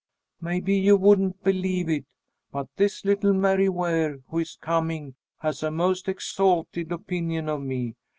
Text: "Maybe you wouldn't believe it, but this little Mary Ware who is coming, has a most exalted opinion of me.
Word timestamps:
"Maybe 0.41 0.73
you 0.77 0.97
wouldn't 0.97 1.43
believe 1.43 1.87
it, 1.87 2.07
but 2.51 2.67
this 2.75 3.05
little 3.05 3.33
Mary 3.33 3.69
Ware 3.69 4.17
who 4.29 4.39
is 4.39 4.55
coming, 4.59 5.13
has 5.41 5.61
a 5.61 5.69
most 5.69 6.09
exalted 6.09 6.91
opinion 6.91 7.47
of 7.47 7.61
me. 7.61 7.93